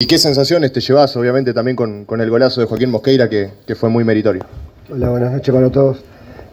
¿Y 0.00 0.06
qué 0.06 0.16
sensaciones 0.16 0.72
te 0.72 0.78
llevas, 0.78 1.16
obviamente, 1.16 1.52
también 1.52 1.74
con, 1.74 2.04
con 2.04 2.20
el 2.20 2.30
golazo 2.30 2.60
de 2.60 2.68
Joaquín 2.68 2.88
Mosqueira, 2.88 3.28
que, 3.28 3.50
que, 3.66 3.74
fue 3.74 3.88
muy 3.88 4.04
meritorio? 4.04 4.44
Hola, 4.88 5.10
buenas 5.10 5.32
noches 5.32 5.52
para 5.52 5.70
todos. 5.70 6.04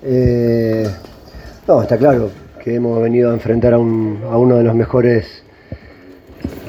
Eh, 0.02 0.90
no, 1.68 1.79
está 1.79 1.96
claro 1.96 2.31
que 2.63 2.73
hemos 2.73 3.00
venido 3.04 3.29
a 3.29 3.36
enfrentar 3.36 3.76
a, 3.76 3.78
un, 3.78 4.20
a 4.31 4.36
uno 4.36 4.58
de 4.58 4.63
los 4.63 4.73
mejores 4.73 5.44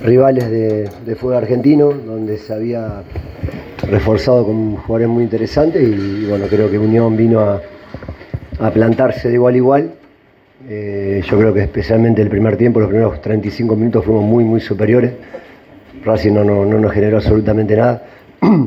rivales 0.05 0.51
de, 0.51 0.91
de, 1.07 1.17
fútbol 1.17 1.37
argentino, 1.37 1.95
donde 1.95 2.37
se 2.37 2.53
había 2.53 3.05
reforzado 3.89 4.45
con 4.45 4.77
jugadores 4.77 5.09
muy 5.09 5.25
interesantes 5.25 5.83
y, 5.83 6.27
bueno, 6.27 6.45
creo 6.47 6.71
que 6.71 6.79
Unión 6.79 7.17
vino 7.17 7.41
a, 7.41 7.63
a 8.59 8.71
plantarse 8.71 9.29
de 9.29 9.35
igual 9.35 9.55
a 9.55 9.57
igual. 9.57 9.95
Eh, 10.69 11.23
yo 11.27 11.39
creo 11.39 11.55
que 11.55 11.63
especialmente 11.63 12.21
el 12.21 12.29
primer 12.29 12.59
tiempo, 12.59 12.81
los 12.81 12.91
primeros 12.91 13.19
35 13.23 13.75
minutos 13.77 14.05
fuimos 14.05 14.25
muy, 14.25 14.45
muy 14.45 14.61
superiores. 14.61 15.13
Racing 16.05 16.33
no, 16.33 16.45
no, 16.45 16.65
no 16.65 16.79
nos 16.79 16.93
generó 16.93 17.17
absolutamente 17.17 17.77
nada. 17.77 18.03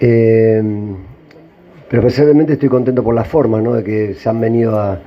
eh, 0.00 0.62
pero 1.88 2.06
especialmente 2.06 2.52
estoy 2.52 2.68
contento 2.68 3.02
por 3.02 3.14
la 3.14 3.24
forma, 3.24 3.60
¿no? 3.60 3.74
de 3.74 3.82
que 3.82 4.14
se 4.14 4.28
han 4.28 4.40
venido 4.40 4.78
a, 4.78 5.00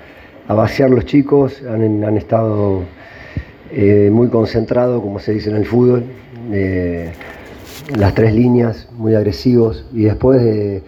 vaciar 0.49 0.89
los 0.89 1.05
chicos, 1.05 1.63
han, 1.63 2.03
han 2.03 2.17
estado 2.17 2.81
eh, 3.71 4.09
muy 4.11 4.27
concentrados, 4.27 5.01
como 5.01 5.19
se 5.19 5.31
dice 5.31 5.49
en 5.49 5.55
el 5.55 5.65
fútbol, 5.65 6.03
eh, 6.51 7.13
las 7.95 8.13
tres 8.13 8.33
líneas, 8.33 8.89
muy 8.97 9.15
agresivos, 9.15 9.85
y 9.93 10.03
después 10.03 10.41
el 10.41 10.83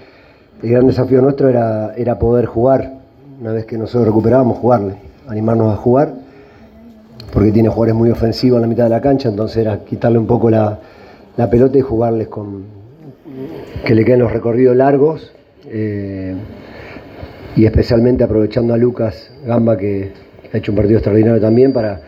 gran 0.62 0.86
desafío 0.86 1.22
nuestro 1.22 1.48
era, 1.50 1.94
era 1.96 2.20
poder 2.20 2.46
jugar, 2.46 3.00
una 3.40 3.54
vez 3.54 3.66
que 3.66 3.78
nosotros 3.78 4.08
recuperábamos, 4.08 4.58
jugarle, 4.58 4.96
animarnos 5.28 5.74
a 5.74 5.78
jugar, 5.78 6.25
porque 7.36 7.52
tiene 7.52 7.68
jugadores 7.68 7.96
muy 7.96 8.10
ofensivos 8.12 8.56
en 8.58 8.62
la 8.62 8.68
mitad 8.70 8.86
de 8.86 8.92
la 8.92 9.02
cancha, 9.02 9.28
entonces 9.28 9.58
era 9.58 9.84
quitarle 9.84 10.18
un 10.18 10.26
poco 10.26 10.50
la, 10.50 10.80
la 11.36 11.50
pelota 11.50 11.78
y 11.78 11.82
jugarles 11.82 12.30
con 12.30 12.64
que 13.86 13.94
le 13.94 14.06
queden 14.06 14.22
los 14.22 14.32
recorridos 14.32 14.74
largos 14.74 15.34
eh, 15.68 16.34
y 17.58 17.66
especialmente 17.66 18.24
aprovechando 18.24 18.74
a 18.74 18.78
Lucas 18.78 19.32
Gamba 19.46 19.76
que 19.76 20.14
ha 20.54 20.58
hecho 20.58 20.72
un 20.72 20.78
partido 20.78 21.00
extraordinario 21.00 21.42
también 21.42 21.74
para, 21.74 22.04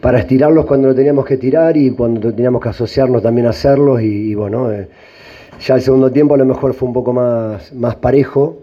para 0.00 0.20
estirarlos 0.20 0.66
cuando 0.66 0.86
lo 0.86 0.94
teníamos 0.94 1.24
que 1.24 1.36
tirar 1.36 1.76
y 1.76 1.90
cuando 1.90 2.32
teníamos 2.32 2.62
que 2.62 2.68
asociarnos 2.68 3.24
también 3.24 3.48
a 3.48 3.50
hacerlos 3.50 4.02
y, 4.02 4.36
bueno, 4.36 4.70
eh, 4.70 4.88
ya 5.58 5.74
el 5.74 5.80
segundo 5.80 6.12
tiempo 6.12 6.34
a 6.34 6.38
lo 6.38 6.44
mejor 6.44 6.74
fue 6.74 6.86
un 6.86 6.94
poco 6.94 7.12
más, 7.12 7.72
más 7.72 7.96
parejo, 7.96 8.58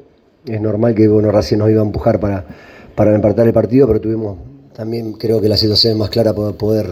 es 0.45 0.61
normal 0.61 0.95
que 0.95 1.09
bueno, 1.09 1.31
Racing 1.31 1.57
nos 1.57 1.69
iba 1.69 1.81
a 1.81 1.85
empujar 1.85 2.17
para, 2.17 2.45
para 2.95 3.13
empatar 3.13 3.45
el 3.45 3.53
partido, 3.53 3.87
pero 3.87 3.99
tuvimos 3.99 4.50
también 4.75 5.13
creo 5.13 5.41
que 5.41 5.49
la 5.49 5.57
situación 5.57 5.93
es 5.93 5.99
más 5.99 6.09
clara 6.09 6.33
para 6.33 6.51
poder 6.51 6.87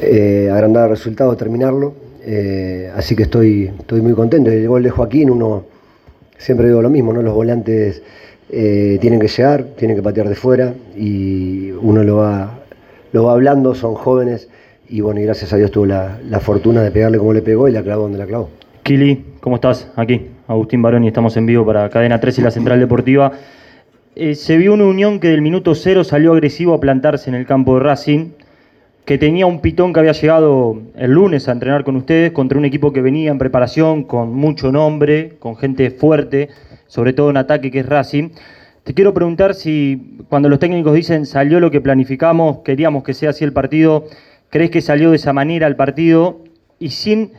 eh, 0.00 0.50
agrandar 0.52 0.84
el 0.84 0.90
resultado, 0.90 1.36
terminarlo. 1.36 1.94
Eh, 2.24 2.90
así 2.94 3.16
que 3.16 3.24
estoy, 3.24 3.70
estoy 3.78 4.00
muy 4.00 4.12
contento. 4.14 4.50
El 4.50 4.66
gol 4.68 4.82
de 4.82 4.90
Joaquín, 4.90 5.30
uno 5.30 5.64
siempre 6.38 6.66
digo 6.66 6.82
lo 6.82 6.90
mismo, 6.90 7.12
¿no? 7.12 7.22
Los 7.22 7.34
volantes 7.34 8.02
eh, 8.50 8.98
tienen 9.00 9.20
que 9.20 9.28
llegar, 9.28 9.64
tienen 9.76 9.96
que 9.96 10.02
patear 10.02 10.28
de 10.28 10.34
fuera 10.34 10.74
y 10.96 11.70
uno 11.70 12.02
lo 12.02 12.16
va, 12.16 12.58
lo 13.12 13.24
va 13.24 13.32
hablando, 13.32 13.74
son 13.74 13.94
jóvenes 13.94 14.48
y 14.88 15.00
bueno, 15.00 15.20
y 15.20 15.24
gracias 15.24 15.52
a 15.52 15.56
Dios 15.56 15.70
tuvo 15.70 15.86
la, 15.86 16.18
la, 16.28 16.38
fortuna 16.38 16.82
de 16.82 16.90
pegarle 16.90 17.18
como 17.18 17.32
le 17.32 17.40
pegó 17.40 17.66
y 17.68 17.72
la 17.72 17.82
clavó 17.82 18.02
donde 18.02 18.18
la 18.18 18.26
clavó. 18.26 18.50
Kili, 18.82 19.24
¿cómo 19.40 19.56
estás? 19.56 19.88
Aquí, 19.96 20.28
Agustín 20.48 20.82
Barón 20.82 21.04
y 21.04 21.08
estamos 21.08 21.36
en 21.36 21.46
vivo 21.46 21.64
para 21.64 21.88
Cadena 21.88 22.20
3 22.20 22.40
y 22.40 22.42
la 22.42 22.50
Central 22.50 22.78
Deportiva. 22.78 23.32
Eh, 24.14 24.34
se 24.34 24.58
vio 24.58 24.74
una 24.74 24.84
unión 24.84 25.20
que 25.20 25.28
del 25.28 25.40
minuto 25.40 25.74
cero 25.74 26.04
salió 26.04 26.32
agresivo 26.32 26.74
a 26.74 26.80
plantarse 26.80 27.30
en 27.30 27.34
el 27.34 27.46
campo 27.46 27.74
de 27.74 27.80
Racing, 27.80 28.32
que 29.06 29.16
tenía 29.16 29.46
un 29.46 29.62
pitón 29.62 29.94
que 29.94 30.00
había 30.00 30.12
llegado 30.12 30.82
el 30.96 31.12
lunes 31.12 31.48
a 31.48 31.52
entrenar 31.52 31.82
con 31.82 31.96
ustedes 31.96 32.30
contra 32.32 32.58
un 32.58 32.66
equipo 32.66 32.92
que 32.92 33.00
venía 33.00 33.30
en 33.30 33.38
preparación, 33.38 34.04
con 34.04 34.34
mucho 34.34 34.70
nombre, 34.70 35.36
con 35.38 35.56
gente 35.56 35.90
fuerte, 35.90 36.50
sobre 36.88 37.14
todo 37.14 37.30
en 37.30 37.38
ataque 37.38 37.70
que 37.70 37.78
es 37.80 37.86
Racing. 37.86 38.32
Te 38.84 38.92
quiero 38.92 39.14
preguntar 39.14 39.54
si 39.54 40.18
cuando 40.28 40.50
los 40.50 40.58
técnicos 40.58 40.92
dicen 40.92 41.24
salió 41.24 41.58
lo 41.58 41.70
que 41.70 41.80
planificamos, 41.80 42.58
queríamos 42.58 43.04
que 43.04 43.14
sea 43.14 43.30
así 43.30 43.44
el 43.44 43.54
partido, 43.54 44.04
¿crees 44.50 44.70
que 44.70 44.82
salió 44.82 45.08
de 45.08 45.16
esa 45.16 45.32
manera 45.32 45.66
el 45.66 45.76
partido 45.76 46.42
y 46.78 46.90
sin 46.90 47.32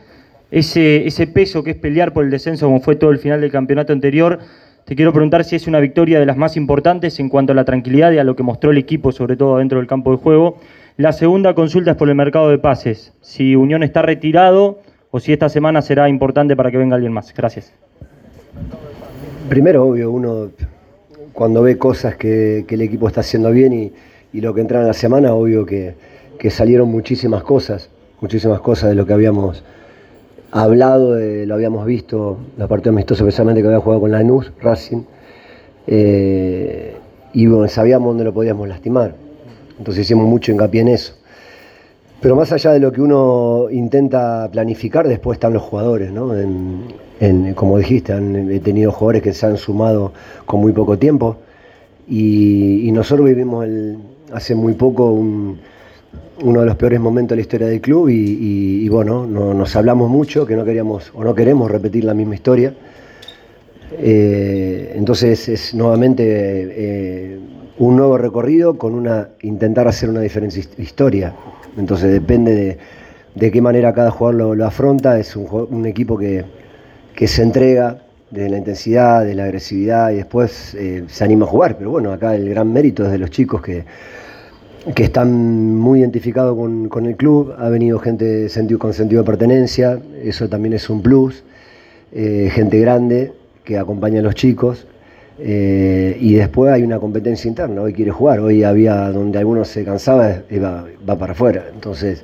ese, 0.50 1.06
ese 1.06 1.28
peso 1.28 1.62
que 1.62 1.70
es 1.70 1.76
pelear 1.76 2.12
por 2.12 2.24
el 2.24 2.32
descenso 2.32 2.66
como 2.66 2.80
fue 2.80 2.96
todo 2.96 3.10
el 3.12 3.20
final 3.20 3.40
del 3.40 3.52
campeonato 3.52 3.92
anterior? 3.92 4.40
Te 4.84 4.96
quiero 4.96 5.12
preguntar 5.12 5.44
si 5.44 5.56
es 5.56 5.66
una 5.66 5.80
victoria 5.80 6.20
de 6.20 6.26
las 6.26 6.36
más 6.36 6.58
importantes 6.58 7.18
en 7.18 7.30
cuanto 7.30 7.52
a 7.52 7.54
la 7.54 7.64
tranquilidad 7.64 8.12
y 8.12 8.18
a 8.18 8.24
lo 8.24 8.36
que 8.36 8.42
mostró 8.42 8.70
el 8.70 8.76
equipo, 8.76 9.12
sobre 9.12 9.34
todo 9.34 9.56
dentro 9.56 9.78
del 9.78 9.86
campo 9.86 10.10
de 10.10 10.18
juego. 10.18 10.58
La 10.98 11.12
segunda 11.12 11.54
consulta 11.54 11.92
es 11.92 11.96
por 11.96 12.08
el 12.10 12.14
mercado 12.14 12.50
de 12.50 12.58
pases. 12.58 13.14
Si 13.22 13.56
Unión 13.56 13.82
está 13.82 14.02
retirado 14.02 14.80
o 15.10 15.20
si 15.20 15.32
esta 15.32 15.48
semana 15.48 15.80
será 15.80 16.08
importante 16.10 16.54
para 16.54 16.70
que 16.70 16.76
venga 16.76 16.96
alguien 16.96 17.12
más. 17.12 17.32
Gracias. 17.32 17.72
Primero, 19.48 19.86
obvio, 19.86 20.10
uno 20.10 20.50
cuando 21.32 21.62
ve 21.62 21.78
cosas 21.78 22.16
que, 22.16 22.66
el 22.68 22.80
equipo 22.82 23.08
está 23.08 23.20
haciendo 23.20 23.50
bien 23.50 23.72
y, 24.32 24.40
lo 24.40 24.52
que 24.52 24.60
entra 24.60 24.80
en 24.80 24.86
la 24.86 24.92
semana, 24.92 25.32
obvio 25.32 25.64
que, 25.64 25.94
salieron 26.50 26.90
muchísimas 26.90 27.42
cosas, 27.42 27.88
muchísimas 28.20 28.60
cosas 28.60 28.90
de 28.90 28.96
lo 28.96 29.06
que 29.06 29.14
habíamos 29.14 29.64
hablado, 30.62 31.14
de, 31.14 31.46
lo 31.46 31.54
habíamos 31.54 31.84
visto, 31.84 32.38
la 32.56 32.68
parte 32.68 32.88
amistosa 32.88 33.24
especialmente 33.24 33.60
que 33.60 33.66
había 33.66 33.80
jugado 33.80 34.02
con 34.02 34.12
Lanús, 34.12 34.52
Racing, 34.60 35.02
eh, 35.88 36.94
y 37.32 37.48
sabíamos 37.68 38.10
dónde 38.10 38.24
lo 38.24 38.32
podíamos 38.32 38.68
lastimar. 38.68 39.16
Entonces 39.76 40.04
hicimos 40.04 40.26
mucho 40.26 40.52
hincapié 40.52 40.82
en 40.82 40.88
eso. 40.88 41.14
Pero 42.20 42.36
más 42.36 42.52
allá 42.52 42.70
de 42.70 42.78
lo 42.78 42.92
que 42.92 43.02
uno 43.02 43.66
intenta 43.70 44.48
planificar, 44.50 45.08
después 45.08 45.36
están 45.36 45.52
los 45.52 45.62
jugadores, 45.62 46.12
¿no? 46.12 46.32
Como 47.56 47.78
dijiste, 47.78 48.12
han, 48.12 48.50
he 48.50 48.60
tenido 48.60 48.92
jugadores 48.92 49.22
que 49.22 49.32
se 49.32 49.46
han 49.46 49.56
sumado 49.56 50.12
con 50.46 50.60
muy 50.60 50.72
poco 50.72 50.96
tiempo 50.96 51.36
y, 52.08 52.90
nosotros 52.92 53.26
vivimos 53.26 53.66
hace 54.32 54.54
muy 54.54 54.74
poco 54.74 55.10
un, 55.10 55.58
uno 56.42 56.60
de 56.60 56.66
los 56.66 56.76
peores 56.76 57.00
momentos 57.00 57.30
de 57.30 57.36
la 57.36 57.42
historia 57.42 57.66
del 57.68 57.80
club 57.80 58.08
y, 58.08 58.88
bueno, 58.88 59.26
no, 59.26 59.54
nos 59.54 59.76
hablamos 59.76 60.10
mucho 60.10 60.46
que 60.46 60.56
no 60.56 60.64
queríamos 60.64 61.10
o 61.14 61.24
no 61.24 61.34
queremos 61.34 61.70
repetir 61.70 62.04
la 62.04 62.14
misma 62.14 62.34
historia. 62.34 62.74
Eh, 63.92 64.92
entonces 64.96 65.48
es 65.48 65.74
nuevamente 65.74 66.24
eh, 66.26 67.38
un 67.78 67.96
nuevo 67.96 68.18
recorrido 68.18 68.76
con 68.76 68.94
una 68.94 69.28
intentar 69.42 69.86
hacer 69.86 70.10
una 70.10 70.20
diferente 70.20 70.60
historia. 70.78 71.34
Entonces 71.76 72.10
depende 72.10 72.54
de, 72.54 72.78
de 73.34 73.50
qué 73.50 73.60
manera 73.60 73.92
cada 73.92 74.10
jugador 74.10 74.34
lo, 74.34 74.54
lo 74.54 74.66
afronta. 74.66 75.18
Es 75.18 75.36
un, 75.36 75.86
equipo 75.86 76.18
que, 76.18 76.44
que, 77.14 77.28
se 77.28 77.42
entrega 77.42 77.98
de 78.30 78.48
la 78.48 78.58
intensidad, 78.58 79.24
de 79.24 79.34
la 79.34 79.44
agresividad 79.44 80.10
y 80.10 80.16
después 80.16 80.74
eh, 80.74 81.04
se 81.06 81.24
anima 81.24 81.46
a 81.46 81.48
jugar. 81.48 81.76
Pero 81.78 81.90
bueno, 81.90 82.12
acá 82.12 82.34
el 82.34 82.48
gran 82.48 82.72
mérito 82.72 83.04
es 83.04 83.12
de 83.12 83.18
los 83.18 83.30
chicos 83.30 83.62
que, 83.62 83.84
que 84.92 85.04
están 85.04 85.76
muy 85.76 86.00
identificados 86.00 86.56
con, 86.56 86.88
con, 86.88 87.06
el 87.06 87.16
club. 87.16 87.54
Ha 87.58 87.68
venido 87.68 87.98
gente 87.98 88.48
sentido, 88.48 88.78
con 88.78 88.92
sentido 88.92 89.22
de 89.22 89.26
pertenencia, 89.26 89.98
eso 90.22 90.48
también 90.48 90.74
es 90.74 90.90
un 90.90 91.00
plus. 91.00 91.42
Eh, 92.12 92.48
gente 92.52 92.78
grande 92.78 93.32
que 93.64 93.78
acompaña 93.78 94.20
a 94.20 94.22
los 94.22 94.34
chicos. 94.34 94.86
Eh, 95.38 96.16
y 96.20 96.34
después 96.34 96.72
hay 96.72 96.84
una 96.84 97.00
competencia 97.00 97.48
interna, 97.48 97.82
hoy 97.82 97.92
quiere 97.92 98.12
jugar, 98.12 98.38
hoy 98.38 98.62
había 98.62 99.10
donde 99.10 99.38
algunos 99.38 99.66
se 99.66 99.84
cansaba, 99.84 100.42
iba, 100.50 100.86
va 101.08 101.18
para 101.18 101.32
afuera. 101.32 101.64
Entonces, 101.74 102.22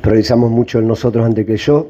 priorizamos 0.00 0.50
mucho 0.50 0.78
el 0.78 0.86
nosotros 0.86 1.26
antes 1.26 1.44
que 1.44 1.56
yo. 1.56 1.88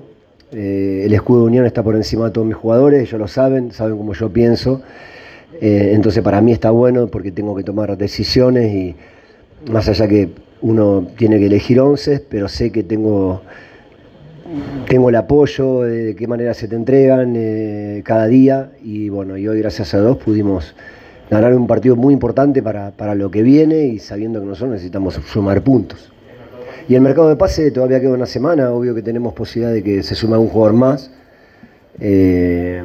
Eh, 0.51 1.03
el 1.05 1.13
escudo 1.13 1.43
de 1.43 1.47
unión 1.47 1.67
está 1.67 1.83
por 1.83 1.95
encima 1.95 2.25
de 2.25 2.31
todos 2.33 2.47
mis 2.47 2.57
jugadores, 2.57 3.03
ellos 3.03 3.21
lo 3.21 3.29
saben, 3.29 3.71
saben 3.71 3.97
cómo 3.97 4.15
yo 4.15 4.33
pienso. 4.33 4.83
Entonces, 5.61 6.23
para 6.23 6.41
mí 6.41 6.53
está 6.53 6.71
bueno 6.71 7.09
porque 7.09 7.33
tengo 7.33 7.55
que 7.57 7.65
tomar 7.65 7.97
decisiones 7.97 8.73
y 8.73 8.95
más 9.71 9.89
allá 9.89 10.09
que 10.09 10.31
uno 10.61 11.07
tiene 11.17 11.39
que 11.39 11.47
elegir 11.47 11.81
11, 11.81 12.25
pero 12.29 12.49
sé 12.49 12.71
que 12.71 12.83
tengo 12.83 13.43
tengo 14.89 15.11
el 15.11 15.17
apoyo, 15.17 15.83
de 15.83 16.17
qué 16.17 16.27
manera 16.27 16.55
se 16.55 16.69
te 16.69 16.77
entregan 16.77 17.35
eh, 17.37 18.03
cada 18.05 18.27
día 18.27 18.71
y 18.83 19.11
bueno, 19.11 19.37
y 19.37 19.47
hoy 19.47 19.59
gracias 19.59 19.93
a 19.93 20.01
Dios 20.01 20.17
pudimos 20.17 20.75
ganar 21.31 21.55
un 21.55 21.67
partido 21.67 21.97
muy 21.97 22.15
importante 22.15 22.63
para, 22.63 22.93
para, 22.93 23.15
lo 23.15 23.31
que 23.31 23.43
viene 23.43 23.85
y 23.85 23.99
sabiendo 23.99 24.41
que 24.41 24.47
nosotros 24.47 24.73
necesitamos 24.73 25.21
sumar 25.27 25.63
puntos. 25.63 26.11
Y 26.89 26.95
el 26.95 27.03
mercado 27.03 27.29
de 27.29 27.37
pase 27.37 27.71
todavía 27.71 28.01
queda 28.01 28.15
una 28.15 28.25
semana, 28.25 28.71
obvio 28.71 28.95
que 28.95 29.03
tenemos 29.03 29.35
posibilidad 29.35 29.75
de 29.75 29.83
que 29.83 30.03
se 30.03 30.15
sume 30.15 30.39
un 30.39 30.49
jugador 30.49 30.73
más. 30.75 31.11
Eh, 32.01 32.83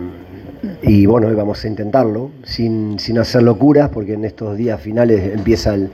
y 0.81 1.05
bueno, 1.05 1.27
hoy 1.27 1.35
vamos 1.35 1.63
a 1.63 1.67
intentarlo, 1.69 2.31
sin, 2.43 2.99
sin, 2.99 3.17
hacer 3.17 3.43
locuras, 3.43 3.89
porque 3.89 4.13
en 4.13 4.25
estos 4.25 4.57
días 4.57 4.81
finales 4.81 5.33
empieza 5.33 5.75
el, 5.75 5.89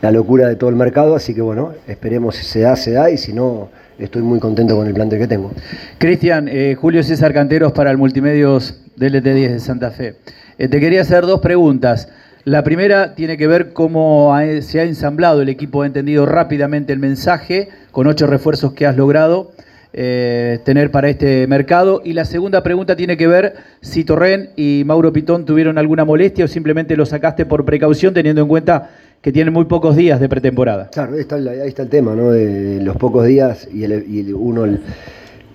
la 0.00 0.10
locura 0.12 0.48
de 0.48 0.56
todo 0.56 0.70
el 0.70 0.76
mercado, 0.76 1.14
así 1.14 1.34
que 1.34 1.40
bueno, 1.40 1.72
esperemos 1.86 2.36
si 2.36 2.44
se 2.44 2.60
da, 2.60 2.76
se 2.76 2.92
da, 2.92 3.10
y 3.10 3.18
si 3.18 3.32
no, 3.32 3.68
estoy 3.98 4.22
muy 4.22 4.38
contento 4.38 4.76
con 4.76 4.86
el 4.86 4.94
plantel 4.94 5.18
que 5.18 5.26
tengo. 5.26 5.50
Cristian, 5.98 6.48
eh, 6.48 6.76
Julio 6.78 7.02
César 7.02 7.32
Canteros 7.32 7.72
para 7.72 7.90
el 7.90 7.98
Multimedios 7.98 8.80
DLT10 8.96 9.52
de 9.52 9.60
Santa 9.60 9.90
Fe. 9.90 10.16
Eh, 10.58 10.68
te 10.68 10.80
quería 10.80 11.02
hacer 11.02 11.26
dos 11.26 11.40
preguntas. 11.40 12.08
La 12.44 12.62
primera 12.62 13.14
tiene 13.14 13.36
que 13.36 13.46
ver 13.46 13.72
cómo 13.72 14.34
se 14.62 14.80
ha 14.80 14.84
ensamblado 14.84 15.42
el 15.42 15.48
equipo, 15.48 15.82
ha 15.82 15.86
entendido 15.86 16.24
rápidamente 16.24 16.92
el 16.92 16.98
mensaje 16.98 17.68
con 17.90 18.06
ocho 18.06 18.26
refuerzos 18.26 18.72
que 18.72 18.86
has 18.86 18.96
logrado 18.96 19.52
eh, 19.92 20.60
tener 20.64 20.90
para 20.90 21.08
este 21.08 21.46
mercado. 21.46 22.00
Y 22.04 22.12
la 22.12 22.24
segunda 22.24 22.62
pregunta 22.62 22.96
tiene 22.96 23.16
que 23.16 23.26
ver 23.26 23.54
si 23.80 24.04
Torren 24.04 24.50
y 24.56 24.82
Mauro 24.86 25.12
Pitón 25.12 25.44
tuvieron 25.44 25.78
alguna 25.78 26.04
molestia 26.04 26.44
o 26.44 26.48
simplemente 26.48 26.96
lo 26.96 27.06
sacaste 27.06 27.46
por 27.46 27.64
precaución 27.64 28.14
teniendo 28.14 28.42
en 28.42 28.48
cuenta 28.48 28.90
que 29.22 29.32
tienen 29.32 29.52
muy 29.52 29.64
pocos 29.64 29.96
días 29.96 30.20
de 30.20 30.28
pretemporada. 30.28 30.90
Claro, 30.90 31.14
ahí 31.14 31.20
está, 31.20 31.82
el 31.82 31.88
tema, 31.88 32.14
¿no? 32.14 32.30
De 32.30 32.80
los 32.82 32.96
pocos 32.96 33.26
días 33.26 33.68
y, 33.72 33.84
el, 33.84 34.34
uno 34.34 34.66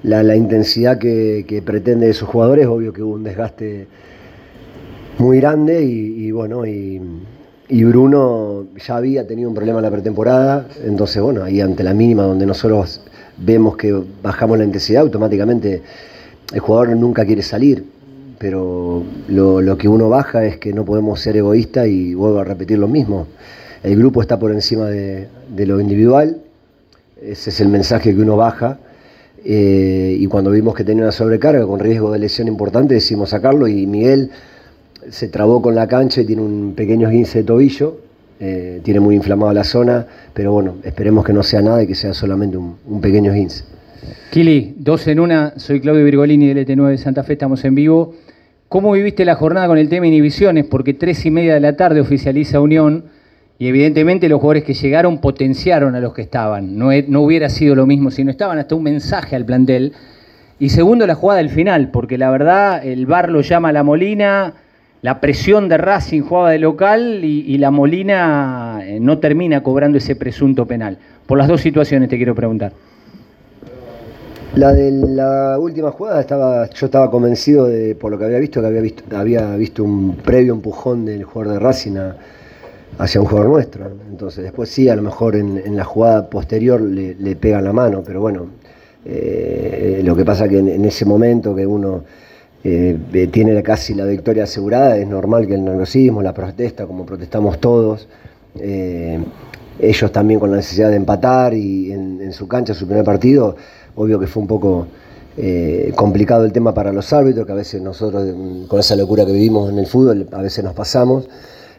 la, 0.04 0.36
intensidad 0.36 0.98
que, 0.98 1.46
que 1.48 1.62
pretende 1.62 2.08
de 2.08 2.14
sus 2.14 2.28
jugadores, 2.28 2.68
obvio 2.68 2.92
que 2.92 3.02
hubo 3.02 3.14
un 3.14 3.24
desgaste 3.24 3.88
muy 5.18 5.38
grande 5.38 5.84
y, 5.84 6.32
bueno, 6.32 6.66
y, 6.66 7.00
Bruno 7.70 8.68
ya 8.86 8.98
había 8.98 9.26
tenido 9.26 9.50
un 9.50 9.56
problema 9.56 9.80
en 9.80 9.84
la 9.84 9.92
pretemporada, 9.92 10.68
entonces 10.86 11.22
bueno, 11.22 11.44
ahí 11.44 11.60
ante 11.62 11.84
la 11.84 11.94
mínima 11.94 12.24
donde 12.24 12.46
nosotros 12.46 13.02
vemos 13.38 13.78
que 13.78 14.00
bajamos 14.22 14.58
la 14.58 14.64
intensidad, 14.64 15.02
automáticamente 15.02 15.82
el 16.54 16.60
jugador 16.60 16.90
nunca 16.90 17.26
quiere 17.26 17.42
salir, 17.42 17.86
pero 18.38 19.04
lo, 19.28 19.78
que 19.78 19.88
uno 19.88 20.10
baja 20.10 20.46
es 20.46 20.58
que 20.58 20.74
no 20.74 20.86
podemos 20.86 21.20
ser 21.20 21.38
egoístas 21.38 21.88
y 21.88 22.14
vuelvo 22.14 22.40
a 22.40 22.44
repetir 22.44 22.78
lo 22.78 22.88
mismo. 22.88 23.28
El 23.84 23.98
grupo 23.98 24.22
está 24.22 24.40
por 24.40 24.52
encima 24.52 24.88
de, 24.88 25.28
lo 25.66 25.80
individual, 25.80 26.38
ese 27.22 27.50
es 27.50 27.60
el 27.60 27.70
mensaje 27.70 28.14
que 28.14 28.22
uno 28.22 28.38
baja. 28.38 28.80
Eh, 29.46 30.16
y 30.20 30.28
cuando 30.28 30.52
vimos 30.52 30.74
que 30.74 30.86
tenía 30.86 31.04
una 31.04 31.12
sobrecarga 31.12 31.66
con 31.68 31.80
riesgo 31.80 32.12
de 32.12 32.20
lesión 32.20 32.48
importante, 32.48 32.94
decidimos 32.94 33.30
sacarlo 33.32 33.68
y 33.68 33.86
Miguel 33.86 34.32
se 35.10 35.28
trabó 35.28 35.62
con 35.62 35.76
la 35.76 35.88
cancha 35.88 36.22
y 36.22 36.26
tiene 36.26 36.42
un 36.42 36.74
pequeño 36.76 37.10
guince 37.10 37.40
de 37.40 37.44
tobillo, 37.44 37.98
eh, 38.40 38.82
tiene 38.84 39.00
muy 39.00 39.16
inflamada 39.16 39.54
la 39.54 39.64
zona, 39.64 40.06
pero 40.34 40.52
bueno, 40.52 40.76
esperemos 40.84 41.26
que 41.26 41.34
no 41.34 41.44
sea 41.44 41.62
nada 41.62 41.84
y 41.84 41.88
que 41.88 41.96
sea 41.96 42.14
solamente 42.14 42.58
un, 42.58 43.02
pequeño 43.02 43.34
guince. 43.34 43.64
Kili, 44.32 44.76
dos 44.78 45.08
en 45.08 45.20
una, 45.20 45.54
soy 45.58 45.80
Claudio 45.80 46.04
Virgolini 46.04 46.48
del 46.48 46.66
ET9 46.66 46.90
de 46.90 46.98
Santa 46.98 47.24
Fe, 47.24 47.34
estamos 47.34 47.64
en 47.66 47.76
vivo. 47.76 48.16
¿Cómo 48.70 48.92
viviste 48.92 49.26
la 49.26 49.36
jornada 49.36 49.68
con 49.68 49.78
el 49.78 49.90
tema 49.90 50.08
inhibiciones? 50.08 50.66
Porque 50.66 50.94
tres 50.94 51.26
y 51.26 51.32
media 51.32 51.54
de 51.54 51.60
la 51.60 51.76
tarde 51.76 52.02
oficializa 52.02 52.60
Unión 52.60 53.06
y 53.60 53.68
evidentemente 53.68 54.28
los 54.28 54.42
jugadores 54.42 54.64
que 54.64 54.74
llegaron 54.74 55.20
potenciaron 55.20 55.96
a 55.96 56.00
los 56.00 56.14
que 56.14 56.24
estaban. 56.24 56.78
No, 56.78 56.90
no 57.08 57.22
hubiera 57.22 57.50
sido 57.50 57.76
lo 57.76 57.86
mismo 57.86 58.12
si 58.12 58.24
no 58.24 58.32
estaban, 58.32 58.58
hasta 58.58 58.76
un 58.76 58.84
mensaje 58.84 59.36
al 59.36 59.46
plantel. 59.46 59.94
Y 60.60 60.70
segundo, 60.70 61.06
la 61.06 61.16
jugada 61.16 61.38
del 61.38 61.50
final, 61.50 61.92
porque 61.92 62.18
la 62.18 62.32
verdad 62.32 62.86
el 62.86 63.06
bar 63.06 63.30
lo 63.30 63.42
llama 63.42 63.70
a 63.70 63.74
la 63.74 63.84
Molina, 63.84 64.54
la 65.04 65.20
presión 65.20 65.68
de 65.68 65.78
Racing 65.78 66.22
jugaba 66.22 66.52
de 66.52 66.60
local 66.60 67.26
y, 67.26 67.58
la 67.58 67.72
Molina 67.72 68.80
eh, 68.84 69.02
no 69.02 69.20
termina 69.20 69.62
cobrando 69.62 69.98
ese 69.98 70.16
presunto 70.16 70.66
penal. 70.66 70.98
Por 71.28 71.38
las 71.38 71.50
dos 71.50 71.60
situaciones 71.60 72.08
te 72.08 72.16
quiero 72.16 72.34
preguntar. 72.34 72.72
La 74.56 74.72
de 74.72 74.92
la 74.92 75.58
última 75.60 75.92
jugada 75.92 76.22
estaba, 76.22 76.70
yo 76.70 76.86
estaba 76.86 77.10
convencido 77.10 77.66
de, 77.66 77.96
por 77.96 78.12
lo 78.12 78.20
que 78.20 78.26
había 78.26 78.38
visto, 78.38 78.62
que 78.62 78.68
había 78.68 78.82
visto, 78.82 79.04
había 79.16 79.56
visto 79.56 79.84
un 79.84 80.18
previo 80.18 80.54
empujón 80.54 81.06
del 81.06 81.24
jugador 81.24 81.54
de 81.54 81.60
Racing 81.60 81.98
hacia 83.00 83.20
un 83.20 83.28
jugador 83.28 83.50
nuestro. 83.50 83.92
Entonces 84.10 84.44
después 84.44 84.70
sí, 84.70 84.90
a 84.90 84.96
lo 84.96 85.02
mejor 85.02 85.36
en, 85.36 85.76
la 85.76 85.84
jugada 85.84 86.30
posterior 86.30 86.80
le, 86.82 87.16
le 87.16 87.36
pega 87.36 87.62
la 87.62 87.74
mano, 87.74 88.04
pero 88.06 88.22
bueno, 88.22 88.48
eh, 89.06 90.02
lo 90.04 90.16
que 90.16 90.24
pasa 90.24 90.48
que 90.48 90.60
en 90.60 90.86
ese 90.86 91.04
momento 91.06 91.56
que 91.56 91.66
uno 91.66 92.04
eh, 92.64 92.98
eh, 93.12 93.28
tiene 93.28 93.62
casi 93.62 93.94
la 93.94 94.06
victoria 94.06 94.44
asegurada, 94.44 94.98
es 94.98 95.08
normal 95.08 95.46
que 95.48 95.56
el 95.56 95.66
nerviosismo, 95.66 96.22
la 96.22 96.34
protesta, 96.34 96.86
como 96.86 97.06
protestamos 97.06 97.60
todos, 97.60 98.08
ellos 99.80 100.12
también 100.12 100.40
con 100.40 100.52
la 100.52 100.58
necesidad 100.58 100.90
de 100.90 100.96
empatar 100.96 101.54
y 101.54 101.92
en, 101.92 102.32
su 102.34 102.48
cancha, 102.48 102.74
su 102.74 102.86
primer 102.88 103.04
partido, 103.04 103.56
obvio 103.96 104.20
que 104.20 104.28
fue 104.28 104.42
un 104.42 104.48
poco 104.48 104.88
complicado 105.96 106.46
el 106.46 106.52
tema 106.52 106.74
para 106.74 106.94
los 106.94 107.12
árbitros, 107.12 107.46
que 107.46 107.52
a 107.52 107.56
veces 107.56 107.82
nosotros 107.82 108.28
con 108.68 108.80
esa 108.80 108.96
locura 108.96 109.26
que 109.26 109.32
vivimos 109.32 109.72
en 109.72 109.80
el 109.80 109.88
fútbol, 109.88 110.28
a 110.32 110.42
veces 110.42 110.64
nos 110.64 110.74
pasamos. 110.74 111.28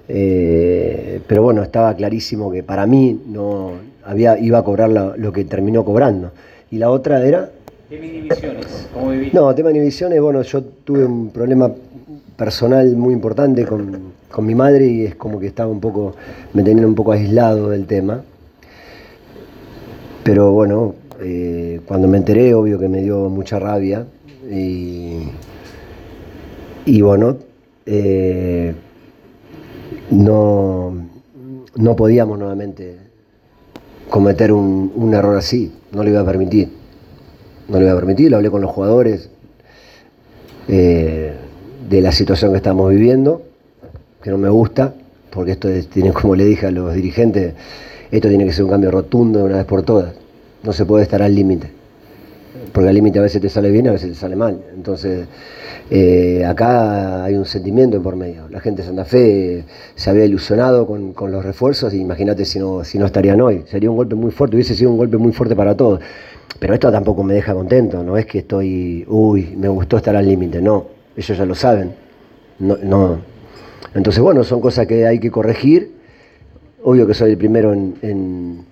pero 0.07 1.43
bueno, 1.43 1.63
estaba 1.63 1.95
clarísimo 1.95 2.51
que 2.51 2.63
para 2.63 2.87
mí 2.87 3.23
no 3.27 3.73
había, 4.05 4.39
iba 4.39 4.59
a 4.59 4.65
cobrar 4.65 4.91
lo 4.91 5.33
que 5.33 5.45
terminó 5.45 5.85
cobrando. 5.85 6.33
Y 6.71 6.79
la 6.79 6.91
otra 6.91 7.25
era 7.25 7.51
Tema 7.89 8.07
inhibiciones, 8.07 8.67
¿cómo 8.95 9.13
No, 9.33 9.55
tema 9.55 9.71
inhibiciones, 9.71 10.21
bueno, 10.21 10.41
yo 10.43 10.63
tuve 10.63 11.05
un 11.05 11.31
problema 11.31 11.71
personal 12.37 12.97
muy 12.97 13.15
importante 13.15 13.65
con, 13.65 14.13
mi 14.39 14.55
madre 14.55 14.87
y 14.89 15.05
es 15.05 15.15
como 15.15 15.39
que 15.39 15.47
estaba 15.47 15.71
un 15.71 15.81
poco, 15.81 16.15
me 16.55 16.63
tenía 16.65 16.87
un 16.87 16.95
poco 16.95 17.13
aislado 17.13 17.71
del 17.71 17.87
tema. 17.87 18.23
Pero 20.25 20.53
bueno, 20.53 20.95
eh, 21.21 21.81
cuando 21.87 22.09
me 22.09 22.17
enteré, 22.17 22.53
obvio 22.55 22.79
que 22.79 22.89
me 22.89 23.01
dio 23.03 23.29
mucha 23.29 23.59
rabia 23.59 24.07
y, 24.51 25.23
bueno, 27.01 27.37
eh, 27.87 28.75
no, 30.11 30.95
no 31.77 31.97
podíamos 31.97 32.39
nuevamente 32.39 32.99
cometer 34.11 34.53
un, 34.53 35.13
error 35.15 35.37
así, 35.37 35.73
no 35.93 36.03
lo 36.03 36.11
iba 36.11 36.21
a 36.21 36.25
permitir. 36.25 36.71
No 37.69 37.79
le 37.79 37.85
voy 37.85 37.93
a 37.93 37.97
permitir, 37.97 38.31
lo 38.31 38.37
hablé 38.37 38.51
con 38.51 38.61
los 38.61 38.71
jugadores. 38.71 39.31
Eh, 40.69 41.33
de 41.89 42.01
la 42.01 42.13
situación 42.13 42.53
que 42.53 42.59
estamos 42.59 42.91
viviendo, 42.91 43.43
que 44.23 44.31
no 44.31 44.39
me 44.39 44.49
gusta, 44.49 44.95
porque 45.31 45.53
esto 45.53 45.69
tiene, 45.93 46.13
como 46.13 46.35
le 46.35 46.45
dije 46.45 46.67
a 46.67 46.71
los 46.71 46.95
dirigentes, 46.95 47.55
esto 48.11 48.29
tiene 48.29 48.45
que 48.45 48.53
ser 48.53 48.65
un 48.65 48.71
cambio 48.71 48.91
rotundo 48.91 49.41
de 49.41 49.45
una 49.47 49.57
vez 49.57 49.67
por 49.67 49.83
todas. 49.83 50.15
No 50.63 50.73
se 50.73 50.87
puede 50.87 51.03
estar 51.03 51.21
al 51.23 51.35
límite. 51.35 51.71
Porque 52.73 52.89
al 52.89 52.95
límite 52.95 53.19
a 53.19 53.23
veces 53.23 53.41
te 53.41 53.49
sale 53.49 53.71
bien, 53.71 53.89
a 53.89 53.93
veces 53.93 54.11
te 54.11 54.15
sale 54.15 54.37
mal. 54.37 54.61
Entonces, 54.75 55.27
eh, 55.91 56.45
acá 56.47 57.25
hay 57.25 57.35
un 57.35 57.45
sentimiento 57.45 58.01
por 58.03 58.17
medio. 58.17 58.49
La 58.49 58.61
gente 58.61 58.83
de 58.83 58.89
Santa 58.89 59.05
Fe 59.05 59.65
se 59.95 60.11
había 60.11 60.25
ilusionado 60.25 60.87
con, 60.87 61.33
los 61.33 61.45
refuerzos 61.45 61.93
y 61.93 62.01
imagínate 62.01 62.45
si 62.45 62.59
no, 62.59 62.85
si 62.85 62.99
no 62.99 63.07
estarían 63.07 63.41
hoy. 63.41 63.65
Sería 63.69 63.91
un 63.91 63.97
golpe 63.97 64.15
muy 64.15 64.31
fuerte, 64.31 64.57
hubiese 64.57 64.75
sido 64.75 64.91
un 64.91 64.97
golpe 64.97 65.17
muy 65.17 65.33
fuerte 65.33 65.55
para 65.55 65.77
todos. 65.77 66.01
Pero 66.59 66.75
esto 66.75 66.91
tampoco 66.91 67.23
me 67.25 67.35
deja 67.35 67.53
contento, 67.53 68.03
no 68.05 68.17
es 68.17 68.27
que 68.27 68.39
estoy, 68.39 69.05
uy, 69.09 69.55
me 69.57 69.69
gustó 69.69 69.97
estar 69.97 70.15
al 70.15 70.27
límite, 70.27 70.63
no, 70.63 70.87
ellos 71.17 71.39
ya 71.39 71.45
lo 71.45 71.55
saben. 71.55 71.93
No. 72.59 73.19
Entonces, 73.95 74.23
bueno, 74.23 74.45
son 74.45 74.61
cosas 74.61 74.87
que 74.87 75.07
hay 75.07 75.19
que 75.19 75.31
corregir. 75.31 75.93
Obvio 76.83 77.07
que 77.07 77.15
soy 77.15 77.33
el 77.33 77.39
primero 77.39 77.73
en, 77.73 78.65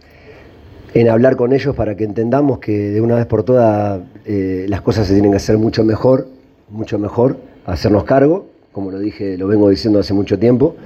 en, 0.95 1.09
hablar 1.09 1.37
con 1.37 1.53
ellos 1.53 1.75
para 1.75 1.95
que 1.95 2.05
entendamos 2.05 2.59
que 2.59 2.91
de 2.91 3.01
una 3.01 3.17
vez 3.17 3.27
por 3.27 3.43
todas 3.43 4.03
eh, 4.27 4.67
las 4.69 4.83
cosas 4.83 5.07
se 5.07 5.15
tienen 5.15 5.31
que 5.31 5.39
hacer 5.39 5.57
mucho 5.57 5.83
mejor, 5.85 6.29
mucho 6.69 6.99
mejor, 6.99 7.39
hacernos 7.65 8.05
cargo, 8.05 8.47
como 8.73 8.91
lo 8.91 8.99
dije, 8.99 9.39
lo 9.39 9.47
vengo 9.47 9.71
diciendo 9.71 9.99
hace 9.99 10.13
mucho 10.13 10.39
tiempo. 10.39 10.77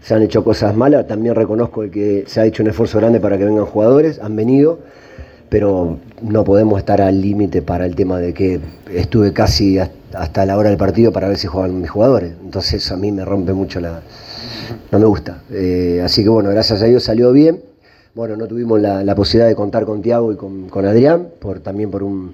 Se 0.00 0.14
han 0.14 0.22
hecho 0.22 0.42
cosas 0.44 0.76
malas, 0.76 1.06
también 1.06 1.34
reconozco 1.34 1.88
que 1.90 2.24
se 2.26 2.40
ha 2.40 2.44
hecho 2.44 2.62
un 2.62 2.70
esfuerzo 2.70 2.98
grande 2.98 3.20
para 3.20 3.38
que 3.38 3.44
vengan 3.44 3.66
jugadores, 3.66 4.20
han 4.20 4.36
venido 4.36 4.80
pero 5.48 5.98
no 6.22 6.44
podemos 6.44 6.78
estar 6.78 7.00
al 7.00 7.20
límite 7.20 7.62
para 7.62 7.86
el 7.86 7.94
tema 7.94 8.18
de 8.18 8.34
que 8.34 8.60
estuve 8.92 9.32
casi 9.32 9.78
hasta 9.78 10.46
la 10.46 10.56
hora 10.56 10.70
del 10.70 10.78
partido 10.78 11.12
para 11.12 11.28
ver 11.28 11.38
si 11.38 11.46
juegan 11.46 11.80
mis 11.80 11.90
jugadores. 11.90 12.32
Entonces 12.42 12.90
a 12.90 12.96
mí 12.96 13.12
me 13.12 13.24
rompe 13.24 13.52
mucho 13.52 13.80
la... 13.80 14.00
no 14.90 14.98
me 14.98 15.06
gusta. 15.06 15.42
Eh, 15.50 16.02
así 16.04 16.22
que 16.22 16.28
bueno, 16.28 16.50
gracias 16.50 16.82
a 16.82 16.86
Dios 16.86 17.04
salió 17.04 17.32
bien. 17.32 17.60
Bueno, 18.14 18.36
no 18.36 18.46
tuvimos 18.46 18.80
la, 18.80 19.14
posibilidad 19.14 19.46
de 19.46 19.54
contar 19.54 19.84
con 19.84 20.00
Tiago 20.00 20.32
y 20.32 20.36
con, 20.36 20.86
Adrián, 20.86 21.28
por, 21.38 21.60
también 21.60 21.90
por 21.90 22.02
un, 22.02 22.32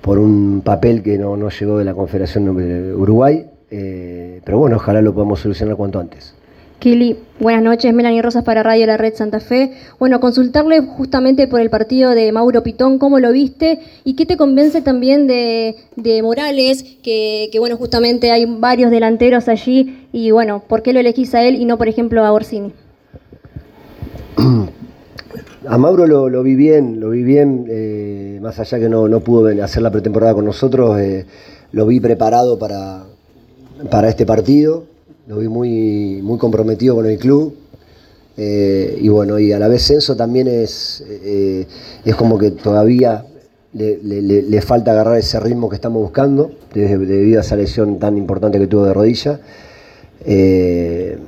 por 0.00 0.18
un 0.18 0.62
papel 0.64 1.02
que 1.02 1.18
no, 1.18 1.36
no 1.36 1.50
llegó 1.50 1.78
de 1.78 1.84
la 1.84 1.92
Confederación 1.92 2.56
de 2.56 2.94
Uruguay. 2.94 3.46
Eh, 3.70 4.40
pero 4.44 4.58
bueno, 4.58 4.76
ojalá 4.76 5.02
lo 5.02 5.12
podamos 5.12 5.40
solucionar 5.40 5.76
cuanto 5.76 5.98
antes. 5.98 6.34
Kili, 6.78 7.16
buenas 7.40 7.64
noches, 7.64 7.92
Melanie 7.92 8.22
Rosas 8.22 8.44
para 8.44 8.62
Radio 8.62 8.86
La 8.86 8.96
Red 8.96 9.14
Santa 9.14 9.40
Fe. 9.40 9.72
Bueno, 9.98 10.20
consultarle 10.20 10.80
justamente 10.80 11.48
por 11.48 11.60
el 11.60 11.70
partido 11.70 12.12
de 12.12 12.30
Mauro 12.30 12.62
Pitón, 12.62 13.00
¿cómo 13.00 13.18
lo 13.18 13.32
viste? 13.32 13.80
¿Y 14.04 14.14
qué 14.14 14.26
te 14.26 14.36
convence 14.36 14.80
también 14.80 15.26
de, 15.26 15.74
Morales? 16.22 16.84
Que, 17.02 17.50
bueno, 17.58 17.76
justamente 17.76 18.30
hay 18.30 18.46
varios 18.46 18.92
delanteros 18.92 19.48
allí 19.48 20.06
y 20.12 20.30
bueno, 20.30 20.62
¿por 20.68 20.82
qué 20.82 20.92
lo 20.92 21.00
elegís 21.00 21.34
a 21.34 21.42
él 21.42 21.56
y 21.56 21.64
no, 21.64 21.78
por 21.78 21.88
ejemplo, 21.88 22.24
a 22.24 22.32
Orsini? 22.32 22.72
A 25.66 25.78
Mauro 25.78 26.06
lo, 26.06 26.42
vi 26.44 26.54
bien, 26.54 27.00
lo 27.00 27.10
vi 27.10 27.24
bien, 27.24 27.66
eh, 27.68 28.38
más 28.40 28.60
allá 28.60 28.78
que 28.78 28.88
no, 28.88 29.08
pudo 29.18 29.48
hacer 29.64 29.82
la 29.82 29.90
pretemporada 29.90 30.32
con 30.32 30.44
nosotros, 30.44 30.96
eh, 31.00 31.26
lo 31.72 31.86
vi 31.86 31.98
preparado 31.98 32.56
para, 32.56 33.02
para 33.90 34.08
este 34.08 34.24
partido 34.24 34.84
lo 35.28 35.36
vi 35.36 35.48
muy, 35.48 36.22
muy 36.22 36.38
comprometido 36.38 36.96
con 36.96 37.06
el 37.06 37.18
club. 37.18 37.54
Eh, 38.36 38.98
y 39.00 39.08
bueno, 39.08 39.38
y 39.38 39.52
a 39.52 39.58
la 39.58 39.68
vez 39.68 39.86
Censo 39.86 40.16
también 40.16 40.48
es, 40.48 41.04
eh, 41.06 41.66
es 42.04 42.14
como 42.16 42.38
que 42.38 42.52
todavía 42.52 43.26
le, 43.74 44.62
falta 44.62 44.92
agarrar 44.92 45.18
ese 45.18 45.38
ritmo 45.38 45.68
que 45.68 45.74
estamos 45.74 46.00
buscando, 46.00 46.50
debido 46.72 47.40
a 47.40 47.42
esa 47.42 47.56
lesión 47.56 47.98
tan 47.98 48.16
importante 48.16 48.58
que 48.58 48.66
tuvo 48.66 48.86
de 48.86 48.94
rodilla. 48.94 49.40
Eh, 50.24 51.18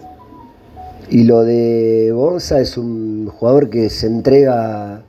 Y 1.11 1.25
lo 1.25 1.43
de 1.43 2.13
Bonza 2.15 2.61
es 2.61 2.79
un 2.79 3.27
jugador 3.27 3.69
que 3.69 3.91
se 3.91 4.07
entrega 4.07 5.03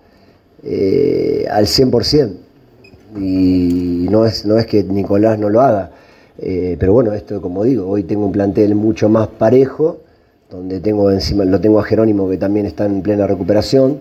al 1.49 1.65
100%. 1.67 2.31
Y 3.17 4.07
no 4.09 4.25
es, 4.25 4.45
no 4.45 4.57
es 4.57 4.65
que 4.65 4.83
Nicolás 4.83 5.37
no 5.39 5.49
lo 5.49 5.61
haga. 5.61 5.91
Eh, 6.41 6.75
pero 6.79 6.93
bueno, 6.93 7.13
esto 7.13 7.39
como 7.39 7.63
digo, 7.63 7.87
hoy 7.87 8.03
tengo 8.03 8.25
un 8.25 8.31
plantel 8.31 8.73
mucho 8.75 9.09
más 9.09 9.27
parejo, 9.27 10.01
donde 10.49 10.79
tengo 10.79 11.11
encima, 11.11 11.45
lo 11.45 11.61
tengo 11.61 11.79
a 11.79 11.83
Jerónimo 11.83 12.27
que 12.29 12.37
también 12.37 12.65
está 12.65 12.85
en 12.85 13.01
plena 13.01 13.27
recuperación. 13.27 13.99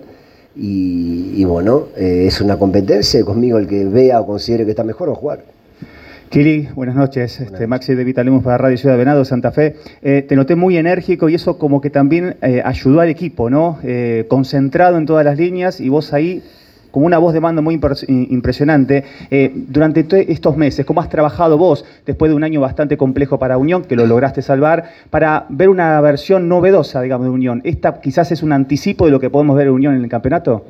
Y, 0.56 1.34
y 1.36 1.44
bueno, 1.44 1.88
eh, 1.96 2.24
es 2.26 2.40
una 2.40 2.58
competencia, 2.58 3.24
conmigo 3.24 3.58
el 3.58 3.68
que 3.68 3.84
vea 3.84 4.20
o 4.20 4.26
considere 4.26 4.64
que 4.64 4.70
está 4.70 4.82
mejor 4.82 5.08
o 5.10 5.14
jugar. 5.14 5.40
Kili, 6.30 6.68
buenas 6.76 6.94
noches. 6.94 7.40
Este, 7.40 7.66
Maxi 7.66 7.96
de 7.96 8.04
Vitalimus 8.04 8.44
para 8.44 8.56
Radio 8.56 8.78
Ciudad 8.78 8.94
de 8.94 9.00
Venado, 9.00 9.24
Santa 9.24 9.50
Fe. 9.50 9.74
Eh, 10.00 10.22
te 10.22 10.36
noté 10.36 10.54
muy 10.54 10.76
enérgico 10.76 11.28
y 11.28 11.34
eso 11.34 11.58
como 11.58 11.80
que 11.80 11.90
también 11.90 12.36
eh, 12.40 12.62
ayudó 12.64 13.00
al 13.00 13.08
equipo, 13.08 13.50
¿no? 13.50 13.80
Eh, 13.82 14.26
concentrado 14.28 14.96
en 14.96 15.06
todas 15.06 15.24
las 15.24 15.36
líneas 15.36 15.80
y 15.80 15.88
vos 15.88 16.12
ahí 16.12 16.44
como 16.90 17.06
una 17.06 17.18
voz 17.18 17.32
de 17.32 17.40
mando 17.40 17.62
muy 17.62 17.76
impres- 17.76 18.04
impresionante. 18.08 19.04
Eh, 19.30 19.52
durante 19.68 20.04
to- 20.04 20.16
estos 20.16 20.56
meses, 20.56 20.84
¿cómo 20.86 21.00
has 21.00 21.08
trabajado 21.08 21.58
vos, 21.58 21.84
después 22.06 22.30
de 22.30 22.36
un 22.36 22.44
año 22.44 22.60
bastante 22.60 22.96
complejo 22.96 23.38
para 23.38 23.58
Unión, 23.58 23.82
que 23.82 23.96
lo 23.96 24.06
lograste 24.06 24.42
salvar, 24.42 24.84
para 25.10 25.46
ver 25.48 25.68
una 25.68 26.00
versión 26.00 26.48
novedosa, 26.48 27.00
digamos, 27.02 27.26
de 27.26 27.30
Unión? 27.30 27.60
¿Esta 27.64 28.00
quizás 28.00 28.32
es 28.32 28.42
un 28.42 28.52
anticipo 28.52 29.04
de 29.04 29.10
lo 29.10 29.20
que 29.20 29.30
podemos 29.30 29.56
ver 29.56 29.68
en 29.68 29.72
Unión 29.74 29.94
en 29.94 30.02
el 30.02 30.08
campeonato? 30.10 30.64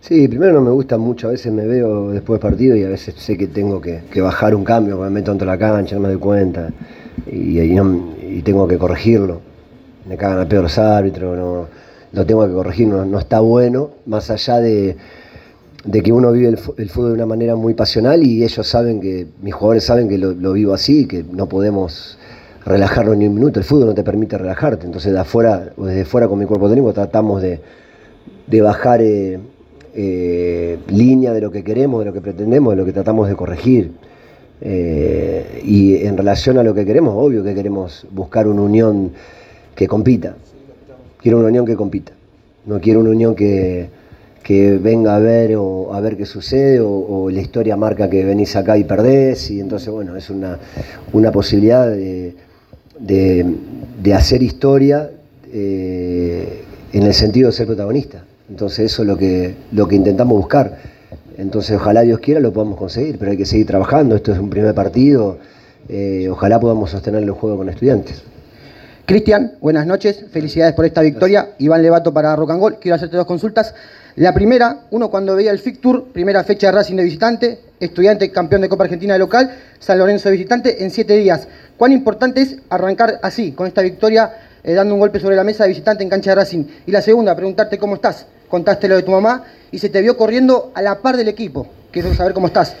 Sí, 0.00 0.28
primero 0.28 0.52
no 0.52 0.60
me 0.60 0.70
gusta 0.70 0.98
mucho, 0.98 1.28
a 1.28 1.30
veces 1.32 1.52
me 1.52 1.66
veo 1.66 2.10
después 2.10 2.38
del 2.40 2.50
partido 2.50 2.76
y 2.76 2.84
a 2.84 2.88
veces 2.88 3.14
sé 3.16 3.36
que 3.36 3.48
tengo 3.48 3.80
que, 3.80 4.00
bajar 4.20 4.54
un 4.54 4.62
cambio, 4.62 4.98
me 4.98 5.10
meto 5.10 5.32
dentro 5.32 5.46
de 5.46 5.52
la 5.52 5.58
cancha, 5.58 5.96
no 5.96 6.02
me 6.02 6.08
doy 6.08 6.18
cuenta 6.18 6.70
y, 7.30 7.58
y 7.60 8.42
tengo 8.42 8.68
que 8.68 8.78
corregirlo. 8.78 9.40
Me 10.08 10.16
cagan 10.16 10.38
a 10.38 10.48
peor 10.48 10.64
los 10.64 10.78
árbitros, 10.78 11.66
lo 12.12 12.26
tengo 12.26 12.46
que 12.46 12.52
corregir, 12.52 12.86
no 12.86 13.18
está 13.18 13.40
bueno, 13.40 13.90
más 14.06 14.30
allá 14.30 14.60
de, 14.60 14.96
de 15.84 16.02
que 16.02 16.12
uno 16.12 16.32
vive 16.32 16.48
el, 16.48 16.58
fútbol 16.58 17.08
de 17.10 17.14
una 17.14 17.26
manera 17.26 17.54
muy 17.54 17.74
pasional 17.74 18.22
y 18.22 18.42
ellos 18.42 18.66
saben 18.66 19.00
que, 19.00 19.26
mis 19.42 19.54
jugadores 19.54 19.84
saben 19.84 20.08
que 20.08 20.18
lo, 20.18 20.52
vivo 20.52 20.74
así, 20.74 21.06
que 21.06 21.24
no 21.24 21.48
podemos 21.48 22.18
relajarnos 22.64 23.16
ni 23.16 23.26
un 23.26 23.34
minuto, 23.34 23.60
el 23.60 23.64
fútbol 23.64 23.86
no 23.86 23.94
te 23.94 24.02
permite 24.02 24.36
relajarte, 24.36 24.86
entonces 24.86 25.12
de 25.12 25.18
afuera, 25.20 25.72
o 25.76 25.86
desde 25.86 26.04
fuera 26.04 26.26
con 26.26 26.38
mi 26.38 26.46
cuerpo 26.46 26.68
técnico 26.68 26.92
tratamos 26.92 27.40
de, 27.40 27.60
de 28.46 28.60
bajar 28.60 29.00
eh, 29.02 29.38
eh, 29.94 30.78
línea 30.88 31.32
de 31.32 31.40
lo 31.40 31.50
que 31.50 31.64
queremos, 31.64 32.00
de 32.00 32.06
lo 32.06 32.12
que 32.12 32.20
pretendemos, 32.20 32.72
de 32.72 32.76
lo 32.76 32.84
que 32.84 32.92
tratamos 32.92 33.28
de 33.28 33.36
corregir. 33.36 33.92
Eh, 34.60 35.62
y 35.64 35.96
en 36.06 36.16
relación 36.16 36.58
a 36.58 36.62
lo 36.62 36.74
que 36.74 36.84
queremos, 36.84 37.14
obvio 37.16 37.44
que 37.44 37.54
queremos 37.54 38.06
buscar 38.10 38.46
una 38.48 38.62
unión 38.62 39.12
que 39.74 39.86
compita. 39.86 40.36
Quiero 41.20 41.38
una 41.38 41.48
unión 41.48 41.66
que 41.66 41.76
compita. 41.76 42.12
No 42.64 42.80
quiero 42.80 43.00
una 43.00 43.10
unión 43.10 43.34
que, 43.34 43.88
que 44.46 44.78
venga 44.78 45.16
a 45.16 45.18
ver 45.18 45.56
o 45.56 45.92
a 45.92 46.00
ver 46.00 46.16
qué 46.16 46.24
sucede 46.24 46.78
o, 46.80 46.88
o 46.88 47.30
la 47.30 47.40
historia 47.40 47.76
marca 47.76 48.08
que 48.08 48.24
venís 48.24 48.54
acá 48.54 48.78
y 48.78 48.84
perdés. 48.84 49.50
Y 49.50 49.58
entonces, 49.60 49.88
bueno, 49.88 50.14
es 50.14 50.30
una, 50.30 50.56
una 51.12 51.32
posibilidad 51.32 51.88
de, 51.90 52.36
de- 53.00 53.44
de 54.02 54.14
hacer 54.14 54.42
historia 54.44 55.10
eh, 55.52 56.62
en 56.92 57.02
el 57.02 57.12
sentido 57.14 57.48
de 57.48 57.52
ser 57.56 57.66
protagonista. 57.66 58.22
Entonces 58.48 58.92
eso 58.92 59.02
es 59.02 59.08
lo 59.08 59.16
que, 59.16 59.54
lo 59.72 59.88
que 59.88 59.96
intentamos 59.96 60.36
buscar. 60.38 60.76
Entonces 61.38 61.76
ojalá 61.76 62.02
Dios 62.02 62.20
quiera 62.20 62.38
lo 62.38 62.52
podamos 62.52 62.76
conseguir, 62.78 63.18
pero 63.18 63.32
hay 63.32 63.36
que 63.36 63.46
seguir 63.46 63.66
trabajando. 63.66 64.14
Esto 64.14 64.32
es 64.32 64.38
un 64.38 64.48
primer 64.48 64.72
partido. 64.74 65.38
eh, 65.88 66.28
ojalá 66.30 66.60
podamos 66.60 66.90
sostener 66.90 67.22
el 67.24 67.30
juego 67.32 67.56
con 67.56 67.68
estudiantes. 67.68 68.22
Cristian, 69.06 69.52
buenas 69.60 69.86
noches, 69.86 70.24
felicidades 70.30 70.74
por 70.74 70.84
esta 70.84 71.00
victoria. 71.02 71.50
Iván 71.58 71.82
Levato 71.82 72.12
para 72.12 72.34
Rock 72.36 72.50
and. 72.50 72.78
Quiero 72.80 72.94
hacerte 72.96 73.16
dos 73.16 73.26
consultas. 73.26 73.74
La 74.16 74.32
primera, 74.32 74.86
uno 74.92 75.10
cuando 75.10 75.36
veía 75.36 75.50
el 75.50 75.58
Fictur, 75.58 76.04
primera 76.04 76.42
fecha 76.42 76.68
de 76.68 76.72
Racing 76.72 76.96
de 76.96 77.04
visitante, 77.04 77.58
estudiante 77.78 78.30
campeón 78.30 78.62
de 78.62 78.68
Copa 78.70 78.84
Argentina 78.84 79.12
de 79.12 79.18
local, 79.18 79.54
San 79.78 79.98
Lorenzo 79.98 80.30
de 80.30 80.36
visitante 80.36 80.82
en 80.82 80.90
siete 80.90 81.18
días. 81.18 81.46
¿Cuán 81.76 81.92
importante 81.92 82.40
es 82.40 82.56
arrancar 82.70 83.20
así, 83.22 83.52
con 83.52 83.66
esta 83.66 83.82
victoria, 83.82 84.32
eh, 84.64 84.72
dando 84.72 84.94
un 84.94 85.00
golpe 85.00 85.20
sobre 85.20 85.36
la 85.36 85.44
mesa 85.44 85.64
de 85.64 85.68
visitante 85.68 86.02
en 86.02 86.08
cancha 86.08 86.30
de 86.30 86.36
Racing? 86.36 86.64
Y 86.86 86.92
la 86.92 87.02
segunda, 87.02 87.36
preguntarte 87.36 87.76
cómo 87.76 87.96
estás. 87.96 88.24
Contaste 88.48 88.88
lo 88.88 88.96
de 88.96 89.02
tu 89.02 89.10
mamá 89.10 89.44
y 89.70 89.78
se 89.80 89.90
te 89.90 90.00
vio 90.00 90.16
corriendo 90.16 90.72
a 90.74 90.80
la 90.80 91.02
par 91.02 91.18
del 91.18 91.28
equipo. 91.28 91.66
Quiero 91.90 92.14
saber 92.14 92.32
cómo 92.32 92.46
estás. 92.46 92.74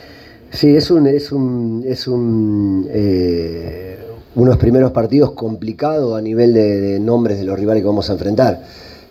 Sí, 0.52 0.74
es 0.74 0.90
un, 0.90 1.06
es 1.06 1.32
un, 1.32 1.84
es 1.86 2.08
un 2.08 2.88
eh, 2.90 3.98
unos 4.36 4.56
primeros 4.56 4.90
partidos 4.92 5.32
complicados 5.32 6.18
a 6.18 6.22
nivel 6.22 6.54
de, 6.54 6.80
de 6.80 6.98
nombres 6.98 7.38
de 7.38 7.44
los 7.44 7.58
rivales 7.58 7.82
que 7.82 7.88
vamos 7.88 8.08
a 8.08 8.14
enfrentar. 8.14 8.62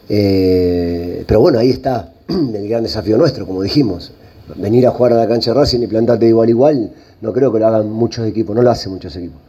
Eh, 0.09 1.23
pero 1.27 1.39
bueno, 1.39 1.59
ahí 1.59 1.69
está 1.69 2.13
el 2.27 2.67
gran 2.67 2.83
desafío 2.83 3.17
nuestro, 3.17 3.45
como 3.45 3.61
dijimos. 3.61 4.11
Venir 4.55 4.85
a 4.85 4.91
jugar 4.91 5.13
a 5.13 5.17
la 5.17 5.27
cancha 5.27 5.51
de 5.51 5.59
Racing 5.59 5.81
y 5.81 5.87
plantarte 5.87 6.27
igual 6.27 6.49
igual, 6.49 6.91
no 7.21 7.33
creo 7.33 7.51
que 7.51 7.59
lo 7.59 7.67
hagan 7.67 7.91
muchos 7.91 8.27
equipos, 8.27 8.55
no 8.55 8.61
lo 8.61 8.69
hacen 8.69 8.91
muchos 8.91 9.15
equipos. 9.15 9.39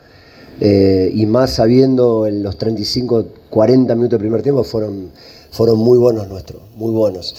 Eh, 0.59 1.11
y 1.15 1.27
más 1.27 1.51
sabiendo 1.51 2.27
en 2.27 2.43
los 2.43 2.57
35, 2.57 3.27
40 3.51 3.95
minutos 3.95 4.13
del 4.13 4.21
primer 4.21 4.43
tiempo 4.43 4.65
fueron, 4.65 5.11
fueron 5.51 5.79
muy 5.79 5.99
buenos 5.99 6.29
nuestros, 6.29 6.63
muy 6.77 6.93
buenos. 6.93 7.35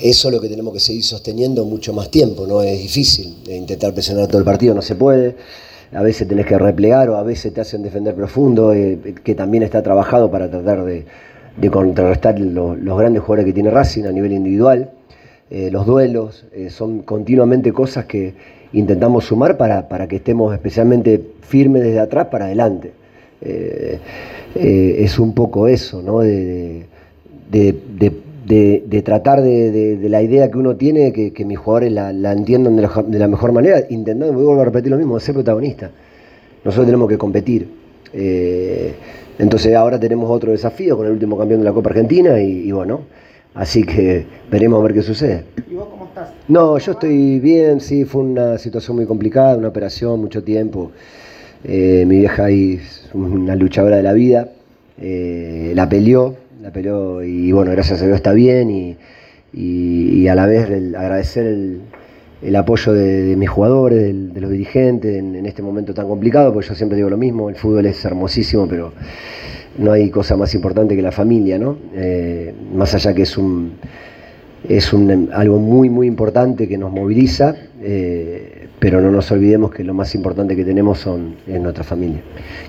Eso 0.00 0.28
es 0.28 0.34
lo 0.34 0.40
que 0.40 0.48
tenemos 0.48 0.72
que 0.72 0.80
seguir 0.80 1.02
sosteniendo 1.02 1.64
mucho 1.64 1.92
más 1.92 2.10
tiempo, 2.10 2.46
no 2.46 2.62
es 2.62 2.78
difícil. 2.78 3.36
Intentar 3.48 3.92
presionar 3.92 4.28
todo 4.28 4.38
el 4.38 4.44
partido 4.44 4.74
no 4.74 4.82
se 4.82 4.94
puede. 4.94 5.34
A 5.92 6.02
veces 6.02 6.28
tenés 6.28 6.46
que 6.46 6.56
replegar 6.56 7.10
o 7.10 7.16
a 7.16 7.24
veces 7.24 7.52
te 7.52 7.60
hacen 7.60 7.82
defender 7.82 8.14
profundo, 8.14 8.72
eh, 8.72 9.16
que 9.24 9.34
también 9.34 9.64
está 9.64 9.82
trabajado 9.82 10.30
para 10.30 10.48
tratar 10.48 10.84
de, 10.84 11.04
de 11.56 11.70
contrarrestar 11.70 12.38
lo- 12.38 12.74
los 12.76 12.98
grandes 12.98 13.22
jugadores 13.22 13.44
que 13.46 13.52
tiene 13.52 13.70
Racing 13.70 14.04
a 14.04 14.12
nivel 14.12 14.32
individual. 14.32 14.90
Eh, 15.50 15.70
los 15.70 15.84
duelos, 15.86 16.46
eh, 16.52 16.70
son 16.70 17.00
continuamente 17.02 17.72
cosas 17.72 18.04
que 18.04 18.34
intentamos 18.72 19.24
sumar 19.24 19.56
para, 19.56 19.88
para 19.88 20.06
que 20.06 20.16
estemos 20.16 20.52
especialmente 20.54 21.20
firmes 21.42 21.82
desde 21.82 21.98
atrás 21.98 22.26
para 22.28 22.44
adelante. 22.46 22.92
Eh, 23.42 23.98
es 24.54 25.18
un 25.18 25.34
poco 25.34 25.66
eso, 25.68 26.02
¿no? 26.02 26.20
De, 26.20 26.84
de- 27.50 27.74
de- 28.46 29.02
tratar 29.02 29.42
de, 29.42 29.96
la 30.08 30.22
idea 30.22 30.50
que 30.50 30.58
uno 30.58 30.74
tiene, 30.76 31.12
que, 31.12 31.32
que 31.32 31.44
mis 31.44 31.58
jugadores 31.58 31.92
la, 31.92 32.12
la 32.12 32.32
entiendan 32.32 32.74
de 32.76 32.82
la, 32.82 33.04
de 33.06 33.18
la 33.18 33.28
mejor 33.28 33.52
manera, 33.52 33.80
intentando, 33.90 34.32
vuelvo 34.32 34.60
a 34.60 34.64
repetir 34.64 34.90
lo 34.90 34.98
mismo, 34.98 35.18
ser 35.20 35.34
protagonista. 35.34 35.90
Nosotros 36.64 36.86
tenemos 36.86 37.08
que 37.08 37.16
competir. 37.16 37.79
Eh, 38.12 38.94
entonces 39.38 39.74
ahora 39.74 39.98
tenemos 39.98 40.30
otro 40.30 40.52
desafío 40.52 40.96
con 40.96 41.06
el 41.06 41.12
último 41.12 41.36
campeón 41.38 41.60
de 41.60 41.64
la 41.64 41.72
Copa 41.72 41.90
Argentina 41.90 42.40
y, 42.40 42.68
y 42.68 42.72
bueno, 42.72 43.00
así 43.54 43.82
que 43.84 44.26
veremos 44.50 44.80
a 44.80 44.82
ver 44.82 44.94
qué 44.94 45.02
sucede. 45.02 45.44
¿Y 45.70 45.74
vos 45.74 45.88
cómo 45.90 46.06
estás? 46.06 46.30
No, 46.48 46.76
yo 46.78 46.92
estoy 46.92 47.40
bien, 47.40 47.80
sí, 47.80 48.04
fue 48.04 48.22
una 48.22 48.58
situación 48.58 48.96
muy 48.96 49.06
complicada, 49.06 49.56
una 49.56 49.68
operación, 49.68 50.20
mucho 50.20 50.42
tiempo. 50.42 50.90
Eh, 51.64 52.04
mi 52.06 52.18
vieja 52.18 52.44
ahí 52.46 52.80
es 52.82 53.08
una 53.14 53.54
luchadora 53.54 53.96
de 53.96 54.02
la 54.02 54.12
vida, 54.12 54.48
eh, 55.00 55.72
la 55.74 55.88
peleó, 55.88 56.36
la 56.62 56.70
peleó 56.72 57.22
y 57.22 57.52
bueno, 57.52 57.70
gracias 57.72 58.02
a 58.02 58.06
Dios 58.06 58.16
está 58.16 58.32
bien 58.32 58.70
y, 58.70 58.96
y- 59.52 60.20
y 60.22 60.28
a 60.28 60.34
la 60.34 60.46
vez 60.46 60.68
el- 60.70 60.94
agradecer 60.94 61.46
el, 61.46 61.80
el 62.42 62.56
apoyo 62.56 62.92
de, 62.92 63.22
de 63.26 63.36
mis 63.36 63.48
jugadores, 63.50 64.32
de, 64.34 64.40
los 64.40 64.50
dirigentes 64.50 65.16
en, 65.18 65.34
en 65.36 65.46
este 65.46 65.62
momento 65.62 65.92
tan 65.94 66.08
complicado, 66.08 66.52
porque 66.52 66.68
yo 66.68 66.74
siempre 66.74 66.96
digo 66.96 67.10
lo 67.10 67.16
mismo, 67.18 67.48
el 67.50 67.56
fútbol 67.56 67.86
es 67.86 68.04
hermosísimo, 68.04 68.66
pero 68.66 68.92
no 69.78 69.92
hay 69.92 70.10
cosa 70.10 70.36
más 70.36 70.54
importante 70.54 70.96
que 70.96 71.02
la 71.02 71.12
familia, 71.12 71.58
¿no? 71.58 71.76
Eh, 71.94 72.52
más 72.74 72.94
allá 72.94 73.14
que 73.14 73.22
es 73.22 73.36
un 73.38 73.72
es 74.68 74.92
un- 74.92 75.30
algo 75.32 75.58
muy, 75.58 75.88
muy 75.88 76.06
importante 76.06 76.68
que 76.68 76.76
nos 76.76 76.92
moviliza, 76.92 77.54
eh, 77.80 78.66
pero 78.78 79.00
no 79.00 79.10
nos 79.10 79.30
olvidemos 79.32 79.70
que 79.70 79.82
lo 79.84 79.94
más 79.94 80.14
importante 80.14 80.54
que 80.54 80.64
tenemos 80.66 80.98
son 80.98 81.34
es 81.46 81.58
nuestra 81.60 81.82
familia. 81.82 82.20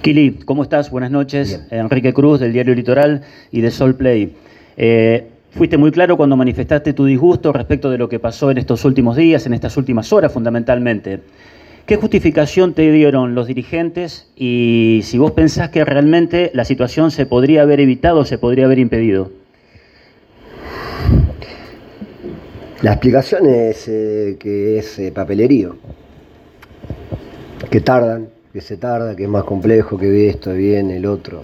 Kili, 0.01 0.39
¿cómo 0.45 0.63
estás? 0.63 0.89
Buenas 0.89 1.11
noches. 1.11 1.61
Enrique 1.69 2.13
Cruz 2.13 2.39
del 2.39 2.53
Diario 2.53 2.75
Litoral 2.75 3.21
y 3.51 3.59
de 3.59 3.71
Sol 3.71 3.95
Play. 3.95 4.33
Eh, 4.77 5.27
fuiste 5.51 5.77
muy 5.77 5.91
claro 5.91 6.17
cuando 6.17 6.35
manifestaste 6.35 6.93
tu 6.93 7.05
disgusto 7.05 7.51
respecto 7.53 7.89
de 7.89 7.97
lo 7.97 8.09
que 8.09 8.19
pasó 8.19 8.51
en 8.51 8.57
estos 8.57 8.85
últimos 8.85 9.15
días, 9.15 9.45
en 9.45 9.53
estas 9.53 9.77
últimas 9.77 10.11
horas 10.13 10.31
fundamentalmente. 10.31 11.19
¿Qué 11.85 11.97
justificación 11.97 12.73
te 12.73 12.89
dieron 12.91 13.35
los 13.35 13.47
dirigentes 13.47 14.27
y 14.35 15.01
si 15.03 15.17
vos 15.17 15.31
pensás 15.31 15.69
que 15.69 15.83
realmente 15.83 16.51
la 16.53 16.63
situación 16.63 17.11
se 17.11 17.25
podría 17.25 17.63
haber 17.63 17.79
evitado 17.79 18.23
se 18.23 18.37
podría 18.37 18.65
haber 18.65 18.79
impedido? 18.79 19.31
La 22.81 22.93
explicación 22.93 23.45
es 23.47 23.87
eh, 23.87 24.37
que 24.39 24.79
es 24.79 24.97
eh, 24.99 25.11
papelerío, 25.11 25.75
que 27.69 27.81
tardan, 27.81 28.29
que 28.51 28.61
se 28.61 28.77
tarda, 28.77 29.15
que 29.15 29.23
es 29.23 29.29
más 29.29 29.43
complejo, 29.43 29.97
que 29.97 30.29
esto, 30.29 30.53
viene 30.53 30.97
el 30.97 31.05
otro. 31.05 31.43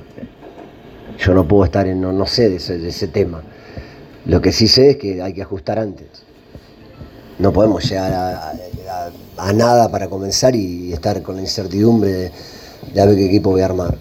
Yo 1.20 1.34
no 1.34 1.48
puedo 1.48 1.66
estar 1.66 1.86
en, 1.88 2.02
no, 2.02 2.12
no 2.12 2.26
sé 2.26 2.50
de 2.50 2.56
ese, 2.56 2.80
de 2.80 2.90
ese 2.90 3.08
tema. 3.08 3.44
Lo 4.28 4.42
que 4.42 4.52
sí 4.52 4.68
sé 4.68 4.92
es 4.92 4.98
que 4.98 5.22
hay 5.22 5.34
que 5.34 5.42
ajustar 5.42 5.80
antes. 5.80 6.08
No 7.40 7.54
podemos 7.54 7.90
llegar 7.90 8.12
a, 9.38 9.54
nada 9.54 9.90
para 9.90 10.10
comenzar 10.10 10.54
y 10.54 10.92
estar 10.92 11.22
con 11.22 11.38
la 11.38 11.42
incertidumbre 11.42 12.12
de, 12.12 12.32
de 12.94 13.02
a 13.02 13.06
ver 13.06 13.16
qué 13.16 13.26
equipo 13.28 13.52
voy 13.52 13.62
a 13.62 13.66
armar. 13.66 13.98